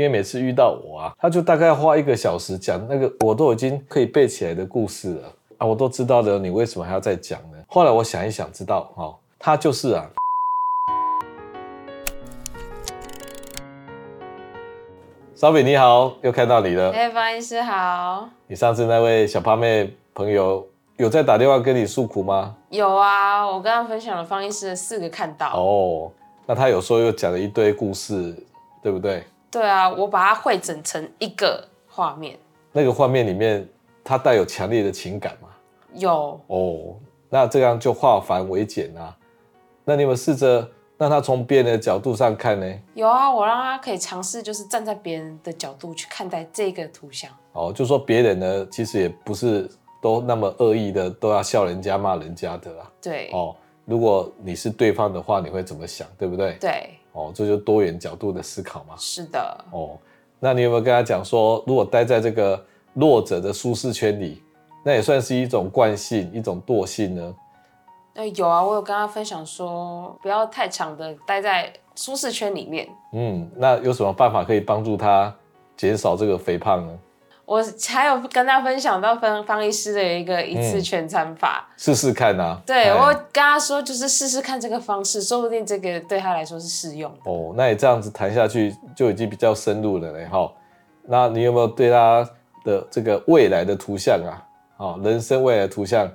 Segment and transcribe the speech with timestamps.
[0.00, 7.58] 因为每次遇到我啊，他就大概花一个小时讲那个我都已经可以背起来的故事了啊，我都知道了，你为什么还要再讲呢？
[7.68, 10.10] 后来我想一想，知道哦，他就是啊。
[15.34, 16.90] 小比你好，又看到你了。
[16.92, 18.26] 哎，方医师好。
[18.46, 22.56] 你上次那位小胖妹朋友有在打电话跟你诉苦吗？
[22.70, 25.52] 有啊，我跟他分享了方医师的四个看到。
[25.54, 26.10] 哦，
[26.46, 28.34] 那他有时候又讲了一堆故事，
[28.82, 29.22] 对不对？
[29.50, 32.38] 对啊，我把它汇整成一个画面。
[32.72, 33.68] 那个画面里面，
[34.04, 35.48] 它带有强烈的情感吗？
[35.94, 36.40] 有。
[36.46, 36.96] 哦，
[37.28, 39.16] 那这样就化繁为简啊。
[39.84, 40.68] 那你有没有试着？
[40.96, 42.78] 让他从别人的角度上看呢？
[42.92, 47.30] 有啊，我让他可以尝试，就是站在别人的角度去看待这个图像。
[47.52, 49.66] 哦，就说别人呢，其实也不是
[50.02, 52.90] 都那么恶意的，都要笑人家、骂人家的啦。
[53.00, 53.30] 对。
[53.32, 53.56] 哦，
[53.86, 56.06] 如果你是对方的话，你会怎么想？
[56.18, 56.58] 对不对？
[56.60, 56.90] 对。
[57.12, 58.94] 哦，这就是多元角度的思考嘛。
[58.96, 59.64] 是的。
[59.70, 59.98] 哦，
[60.38, 62.64] 那你有没有跟他讲说，如果待在这个
[62.94, 64.42] 弱者的舒适圈里，
[64.84, 67.34] 那也算是一种惯性、一种惰性呢？
[68.34, 72.88] 有啊，我有跟他分享说，不要太长的待在舒适圈里面。
[73.12, 75.34] 嗯，那有什么办法可以帮助他
[75.76, 76.98] 减少这个肥胖呢？
[77.50, 82.62] 我还有跟他分享到方方医师的一个一次全餐法，试试、嗯、看啊。
[82.64, 87.18] 对，嘿我跟他说，就是试试看这个方式，说不定这个对他来说是适用的。
[87.28, 90.48] 哦，那你这样子谈下去就已经比较深入了嘞哈。
[91.02, 92.24] 那你有没有对他
[92.64, 96.08] 的这个未来的图像啊，哦，人生未来的图像？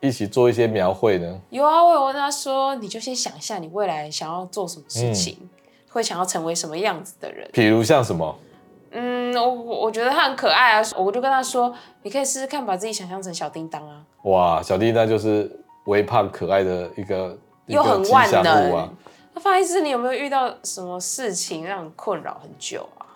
[0.00, 1.40] 一起做一些描绘呢？
[1.50, 5.48] 有啊，我有问他说：“你就先想一下，你未来想要做什么事情，嗯、
[5.90, 8.38] 会想要成为什么样子的人？”比如像什么？
[8.90, 9.50] 嗯，我
[9.82, 15.50] 我觉得他很可爱啊，我就跟他说：“你可以试试看，把自己想象成小叮当啊。”哇，小叮当就是
[15.84, 18.88] 微胖可爱的一个，又很万能啊。
[19.34, 23.06] 那方医师，你有没有遇到什么事情让你困扰很久啊？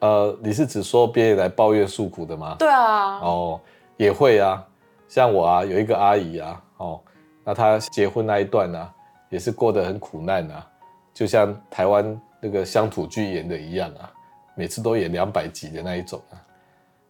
[0.00, 2.56] 呃，你是指说别人来抱怨诉苦的吗？
[2.58, 3.18] 对啊。
[3.20, 3.60] 哦，
[3.96, 4.62] 也会啊。
[5.08, 7.00] 像我啊，有一个阿姨啊，哦，
[7.44, 8.92] 那她结婚那一段呢、啊，
[9.30, 10.66] 也是过得很苦难啊，
[11.14, 14.10] 就像台湾那个乡土剧演的一样啊，
[14.54, 16.40] 每次都演两百集的那一种啊。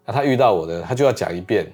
[0.04, 1.66] 那他遇到我的，他就要讲一遍，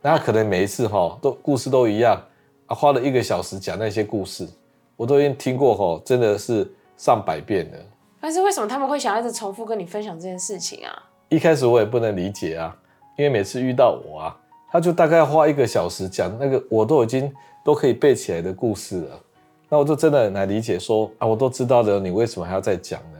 [0.00, 2.20] 那她可能每一次哈、哦，都故事都一样
[2.66, 4.48] 啊，花了一个小时讲那些故事，
[4.96, 7.78] 我都已经听过哈，真的是上百遍了。
[8.20, 10.90] 但是为什么他们会想要一直重复跟你分享这件事情啊？
[11.28, 12.76] 一开始我也不能理解啊，
[13.18, 14.36] 因为每次遇到我啊。
[14.70, 17.32] 他就大概花一个小时讲那个我都已经
[17.64, 19.20] 都可以背起来的故事了，
[19.68, 23.18] 那我就真的很难理解说啊，我都知道的，你为什么还要再讲呢？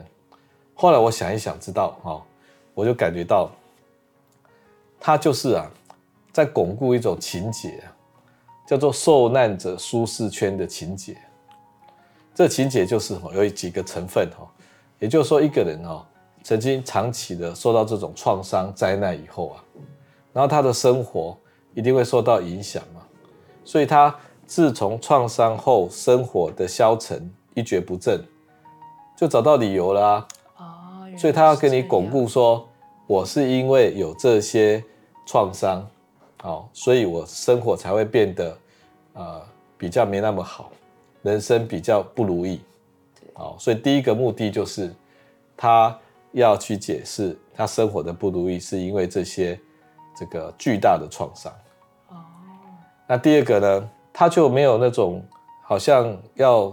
[0.75, 2.23] 后来我想一想，知道哦，
[2.75, 3.51] 我就感觉到
[5.01, 5.71] 他就是啊，
[6.33, 7.83] 在巩固一种情节，
[8.67, 11.17] 叫做受难者舒适圈的情节。
[12.35, 14.47] 这情节就是，有几个成分哈，
[14.99, 16.05] 也就是说，一个人哦，
[16.43, 19.65] 曾经长期的受到这种创伤灾难以后啊，
[20.33, 21.37] 然后他的生活。
[21.77, 23.03] 一定会受到影响嘛，
[23.65, 28.25] 所以他自从创伤后生活的消沉一蹶不振，
[29.17, 30.25] 就找到理由啦。
[31.15, 32.69] 哦，所以他要跟你巩固说，
[33.07, 34.83] 我是因为有这些
[35.27, 35.87] 创伤，
[36.43, 38.59] 哦，所以我生活才会变得
[39.15, 39.43] 呃
[39.79, 40.71] 比较没那么好，
[41.23, 42.61] 人生比较不如意。
[43.35, 44.95] 哦，所以第一个目的就是
[45.57, 45.97] 他
[46.33, 49.59] 要去解释他生活的不如意是因为这些
[50.17, 51.53] 这个巨大的创伤。
[52.09, 52.17] 哦
[53.07, 55.23] 那第二个呢，他就没有那种
[55.63, 56.73] 好像要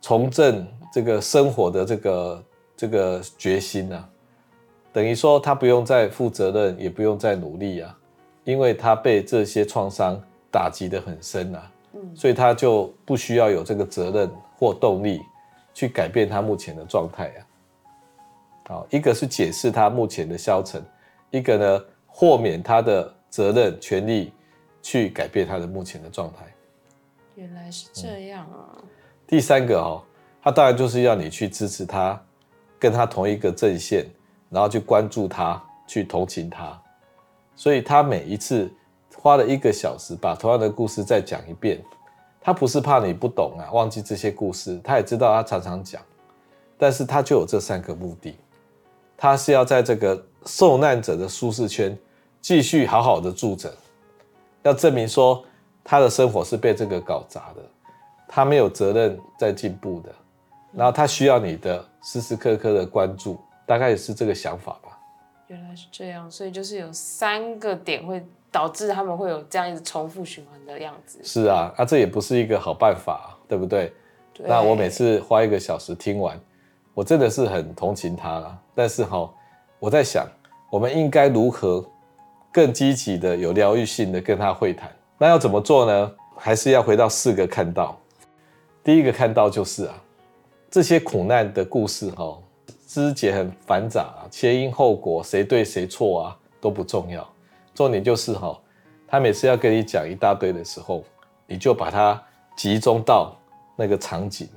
[0.00, 2.44] 重振这个生活的这个
[2.76, 4.08] 这个决心啊，
[4.92, 7.96] 等于说他不用再负责任，也不用再努力啊，
[8.44, 10.20] 因为他被这些创伤
[10.50, 11.70] 打击的很深啊，
[12.14, 15.20] 所以他就不需要有这个责任或动力
[15.72, 17.40] 去改变他目前的状态啊。
[18.68, 20.82] 好，一个是解释他目前的消沉，
[21.30, 24.32] 一个呢豁免他的责任权利。
[24.86, 26.44] 去改变他的目前的状态，
[27.36, 28.76] 原来是这样啊。
[28.76, 28.84] 嗯、
[29.26, 30.02] 第三个哦，
[30.42, 32.22] 他当然就是要你去支持他，
[32.84, 34.04] 跟他同一个阵线，
[34.50, 36.78] 然后去关注他，去同情他。
[37.56, 38.70] 所以他每一次
[39.16, 41.82] 花了一个小时把同样的故事再讲一遍，
[42.42, 46.02] 他不是怕你不懂啊，忘记这些故事，他也知道他常常讲，
[46.76, 48.36] 但是他就有这三个目的，
[49.16, 51.96] 他是要在这个受难者的舒适圈
[52.42, 53.74] 继续好好的住着。
[54.62, 55.42] 要证明说
[55.82, 57.62] 他的生活是被这个搞砸的，
[58.28, 60.10] 他没有责任在进步的，
[60.74, 64.98] 然后他需要你的时时刻刻的关注，大概也是这个想法吧。
[65.46, 71.18] 原来是这样，所以就是有三个点会导致他们会有这样一直重复循环的样子。
[71.24, 73.92] 是啊，啊这也不是一个好办法，对不对？
[74.34, 74.46] 对。
[74.46, 76.38] 那我每次花一个小时听完，
[76.92, 78.58] 我真的是很同情他了。
[78.74, 79.30] 但是哈，
[79.78, 80.26] 我在想，
[80.70, 81.84] 我们应该如何
[82.52, 84.90] 更积极的、有疗愈性的跟他会谈？
[85.16, 86.12] 那要怎么做呢？
[86.36, 87.98] 还是要回到四个看到。
[88.82, 89.94] 第一个看到就是啊，
[90.74, 92.36] 这些苦难的故事哈，
[92.84, 97.24] 枝节很繁杂啊，前因后果，谁对谁错啊都不重要，
[97.72, 98.60] 重点就是哈，
[99.06, 101.04] 他每次要跟你讲一大堆的时候，
[101.46, 102.20] 你就把它
[102.56, 103.36] 集中到
[103.76, 104.48] 那个场景，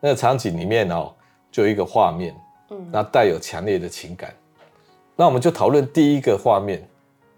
[0.00, 1.12] 那个场景里面哦，
[1.52, 2.34] 就有一个画面，
[2.70, 4.34] 嗯，那带有强烈的情感，
[5.14, 6.82] 那我们就讨论第一个画面，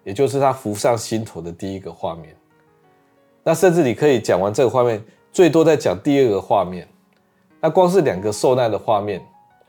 [0.04, 2.36] 也就是他浮上心头的第一个画面。
[3.42, 6.86] 那甚至你可以讲完这个画面，最多再讲第二个画面。
[7.66, 9.20] 那光是两个受难的画面，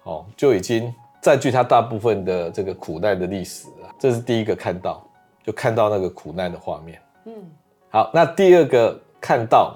[0.04, 3.90] 哦，就已经占据他大部分的这个苦难的历史了。
[3.98, 5.04] 这是第一个看到，
[5.44, 7.02] 就看到那个苦难的画面。
[7.26, 7.34] 嗯，
[7.90, 9.76] 好，那第二个看到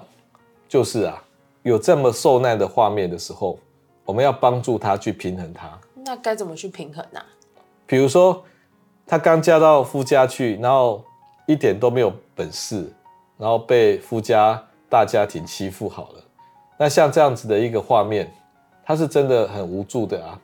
[0.69, 1.19] 就是啊，
[1.63, 3.57] 有这么受难的画面的时候，
[4.06, 5.68] 我们要帮助他去平衡他。
[5.95, 7.19] 那该怎么去平衡呢？
[7.19, 7.25] 啊？
[7.88, 8.44] 比如说，
[9.07, 11.03] 他刚嫁到夫家去，然后
[11.47, 12.88] 一点都没有本事，
[13.39, 16.23] 然后被夫家大家庭欺负好了。
[16.81, 18.28] 那像这样子的一个画面，
[18.83, 20.42] 他是真的很无助的啊。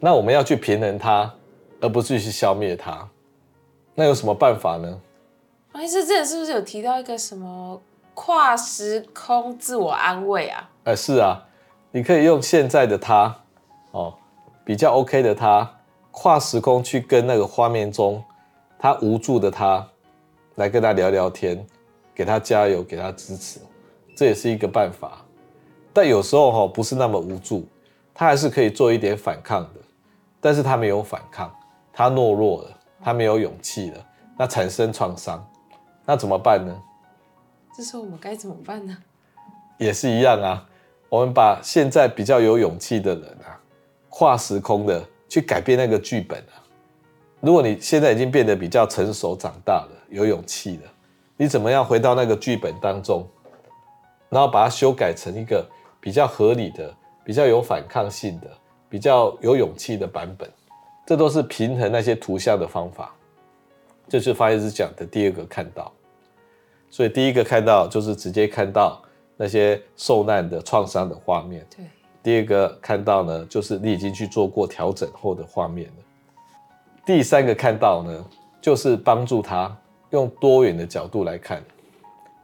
[0.00, 1.32] 那我们要去平衡它，
[1.80, 3.08] 而不是去消灭它。
[3.94, 5.00] 那有什么办法呢？
[5.72, 7.80] 王医师之前是不是有提到一个什么
[8.12, 10.68] 跨时空自我安慰啊？
[10.82, 11.40] 哎、呃，是啊，
[11.92, 13.32] 你可以用现在的他，
[13.92, 14.12] 哦，
[14.64, 15.70] 比较 OK 的他，
[16.10, 18.20] 跨时空去跟那个画面中
[18.80, 19.86] 他无助的他，
[20.56, 21.64] 来跟他聊聊天，
[22.12, 23.60] 给他加油，给他支持，
[24.16, 25.22] 这也是一个办法。
[25.96, 27.66] 但有时候哈，不是那么无助，
[28.12, 29.80] 他还是可以做一点反抗的，
[30.42, 31.50] 但是他没有反抗，
[31.90, 34.06] 他懦弱了，他没有勇气了，
[34.36, 35.42] 那产生创伤。
[36.04, 36.78] 那怎么办呢？
[37.74, 38.94] 这时候我们该怎么办呢？
[39.78, 40.68] 也是一样啊，
[41.08, 43.56] 我们把现在比较有勇气的人啊，
[44.10, 46.60] 跨时空的去改变那个剧本啊。
[47.40, 50.82] 如果你现在已经变得比较成熟长大了，有勇气了，
[51.38, 53.26] 你怎么样回到那个剧本当中，
[54.28, 55.66] 然后把它修改成一个
[56.06, 56.94] 比较合理的、
[57.24, 58.46] 比较有反抗性的、
[58.88, 60.48] 比较有勇气的版本？
[61.04, 63.12] 这都是平衡那些图像的方法。
[64.08, 65.92] 这就是发现师讲的第二个看到。
[66.90, 69.02] 所以第一个看到就是直接看到
[69.36, 71.66] 那些受难的创伤的画面。
[71.76, 71.84] 对。
[72.22, 76.04] 第二个看到呢，就是你已经去做过调整后的画面了。
[77.04, 78.24] 第三个看到呢，
[78.60, 79.76] 就是帮助他
[80.10, 81.60] 用多元的角度来看。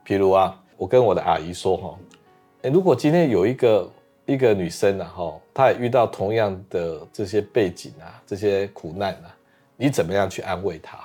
[0.04, 1.96] 譬如啊，我跟我的阿姨说哈，
[2.62, 3.90] 诶，如果今天有一个
[4.26, 9.34] 一个女生啊哈，她也遇到同样的这些背景啊，这些苦难啊，
[9.76, 10.98] 你怎么样去安慰她？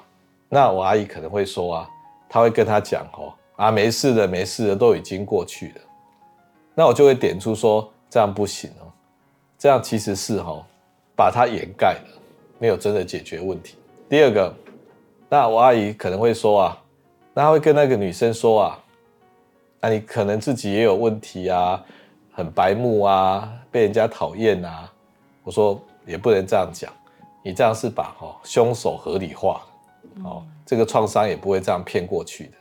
[0.50, 1.90] 那我阿姨可能会说啊。
[2.30, 5.82] 她会跟她讲哦，啊，没事的，没事的，都已经过去了。
[6.76, 8.92] 那我就会点出说，这样不行哦，
[9.58, 10.62] 这样其实是哈，
[11.16, 12.22] 把它掩盖了，
[12.60, 13.78] 没有真的解决问题。
[14.10, 14.54] 第二个，
[15.30, 16.84] 那我阿姨可能会说啊，
[17.34, 18.84] 那他会跟那个女生说啊，
[19.88, 21.82] 那你可能自己也有问题啊，
[22.34, 24.92] 很白目啊，被人家讨厌啊。
[25.46, 26.92] 我说也不能这样讲，
[27.42, 29.62] 你这样是把哈凶手合理化。
[30.26, 32.52] 哦，这个创伤也不会这样骗过去的。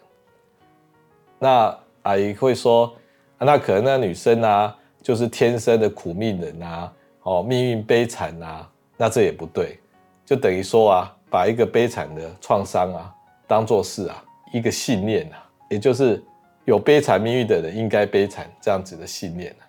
[1.40, 2.94] 那阿姨会说，
[3.40, 6.92] 那可能那女生啊，就是天生的苦命人啊，
[7.24, 9.80] 哦，命运悲惨啊，那这也不对，
[10.24, 13.12] 就等于说啊，把一个悲惨的创伤啊，
[13.48, 16.22] 当做是啊一个信念啊，也就是
[16.66, 19.64] 有悲惨命运的人应该悲惨这样子的信念啊，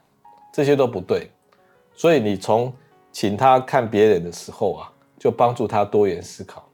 [0.51, 1.31] 这些都不对。
[1.95, 2.73] 所以你从
[3.11, 6.67] 请他看别人的时候啊，就帮助他多元思考。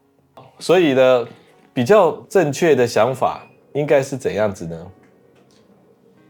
[0.59, 1.27] 所以呢，
[1.73, 4.91] 比较正确的想法应该是怎样子呢？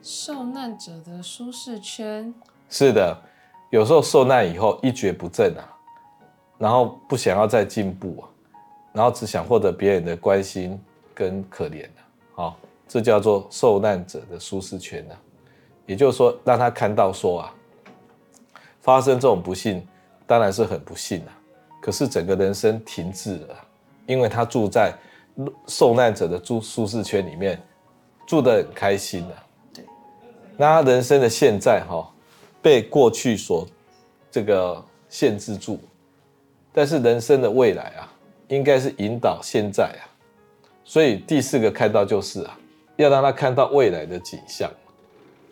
[0.02, 2.34] 受难者的舒适圈。
[2.70, 3.16] 是的，
[3.70, 5.70] 有时候受难以后一蹶不振啊，
[6.58, 8.26] 然后不想要再进步啊，
[8.92, 10.80] 然后只想获得别人的关心
[11.14, 12.02] 跟可怜啊，
[12.36, 12.58] 好，
[12.94, 15.18] 这叫做受难者的舒适圈啊。
[15.88, 17.56] 也就是说，让他看到说啊，
[18.82, 19.84] 发生这种不幸
[20.28, 21.34] 当然是很不幸啊，
[21.82, 23.56] 可是整个人生停滞了。
[24.06, 24.94] 因为他住在
[25.66, 27.60] 受难者的住舒适圈里面，
[28.28, 29.44] 住得很开心啊。
[29.74, 29.84] 对，
[30.56, 32.08] 那他人生的现在哈，
[32.62, 33.68] 被过去所
[34.30, 35.80] 这个限制住，
[36.72, 38.14] 但是人生的未来啊，
[38.50, 40.06] 应该是引导现在啊。
[40.86, 42.60] 所以第四个看到就是啊，
[42.96, 44.70] 要让他看到未来的景象，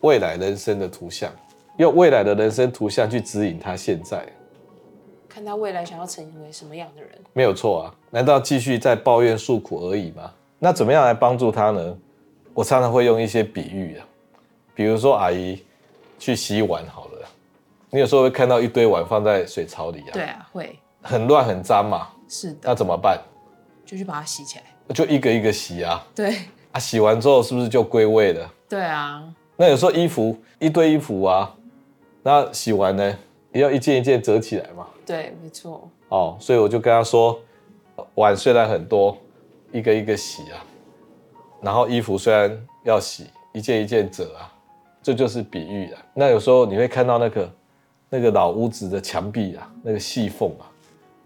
[0.02, 1.32] 未来人生的图像，
[1.78, 4.26] 用未来的人生图像去指引他现在。
[5.28, 7.96] 看他未来想要成为什么样的人，没有错啊？
[8.10, 10.32] 难道继续在抱怨诉苦而已吗？
[10.60, 11.98] 那怎么样来帮助他呢？
[12.54, 14.06] 我常常会用一些比喻啊，
[14.76, 15.64] 比如说阿姨
[16.20, 17.28] 去洗碗好了，
[17.90, 20.12] 你有时候会看到一堆碗放在水槽里啊。
[20.12, 20.78] 对啊，会。
[21.02, 22.10] 很乱很脏嘛。
[22.28, 22.60] 是的。
[22.64, 23.20] 那怎么办？
[23.86, 24.66] 就去把它洗起来。
[24.94, 26.06] 就一个一个洗啊。
[26.14, 26.36] 对。
[26.72, 28.54] 啊，洗完之后是不是就归位了？
[28.70, 29.24] 对啊。
[29.58, 31.54] 那有时候衣服一堆衣服啊，
[32.24, 33.18] 那洗完呢，
[33.52, 34.88] 也要一件一件折起来嘛。
[35.06, 35.88] 对，没错。
[36.10, 37.40] 哦，所以我就跟他说，
[38.16, 39.18] 碗虽然很多，
[39.72, 40.64] 一个一个洗啊，
[41.62, 44.52] 然后衣服虽然要洗，一件一件折啊，
[45.04, 46.02] 这就是比喻啊。
[46.14, 47.52] 那有时候你会看到那个
[48.10, 50.66] 那个老屋子的墙壁啊，那个细缝啊，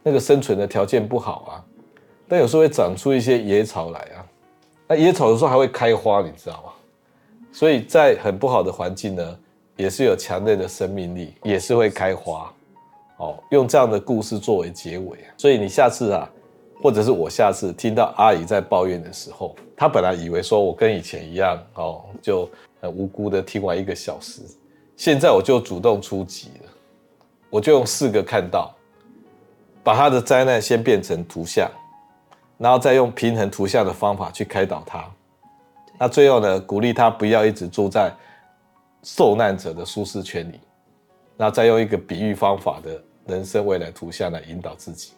[0.04, 1.64] 那个生存的条件不好啊，
[2.28, 4.25] 但有时候会长出一些野草来啊。
[4.88, 6.72] 那野草有时候还会开花，你知道吗？
[7.51, 9.39] 所以在很不好的环境呢，
[9.77, 12.51] 也是有强烈的生命力，也是会开花。
[13.18, 15.18] 哦，用这样的故事作为结尾。
[15.38, 16.30] 所以你下次啊，
[16.84, 22.50] 或者是我下次听到阿姨在抱怨的时候，她本来以为说我跟以前一样，哦，就
[22.82, 24.42] 很无辜的听完一个小时。
[24.98, 26.70] 现在我就主动出击了，
[27.50, 28.75] 我就用四个看到，
[29.82, 31.72] 把她的灾难先变成图像，
[32.58, 35.06] 然后再用平衡图像的方法去开导他。
[35.98, 38.12] 那最后呢，鼓励他不要一直住在
[39.04, 40.60] 受难者的舒适圈里。
[41.38, 45.12] 那再用一个比喻方法的人生未来图像来引导自己，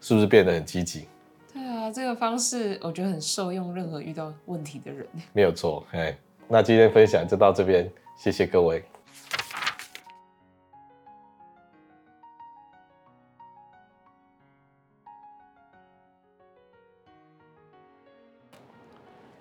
[0.00, 1.08] 是不是变得很积极？
[1.52, 5.06] 对啊，这个方式我觉得很受用，任何遇到问题的人。
[5.32, 6.16] 没有错，哎，
[6.48, 8.84] 那今天分享就到这边，谢谢各位。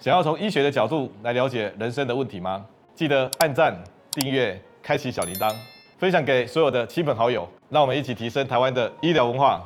[0.02, 2.66] 想要从医学的角度来了解人生的问题吗？
[2.96, 3.72] 记得按赞、
[4.14, 5.54] 订阅、开启小铃铛。
[6.00, 9.62] 分享给所有的亲朋好友，让我们一起提升台湾的医疗文化。